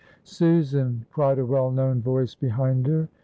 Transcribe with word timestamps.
"Susan!" 0.23 1.05
cried 1.11 1.37
a 1.37 1.45
well 1.45 1.69
known 1.69 2.01
voice 2.01 2.33
behind 2.33 2.87
her. 2.87 3.07